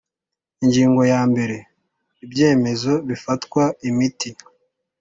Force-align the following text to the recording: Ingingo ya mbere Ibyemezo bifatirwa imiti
Ingingo 0.63 1.01
ya 1.11 1.21
mbere 1.31 1.57
Ibyemezo 2.23 2.91
bifatirwa 3.07 3.63
imiti 3.89 4.29